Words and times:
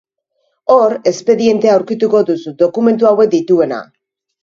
Hor, 0.75 0.95
espedientea 1.11 1.75
aurkituko 1.81 2.25
duzu, 2.33 2.57
dokumentu 2.65 3.15
hauek 3.15 3.35
dituena. 3.39 3.83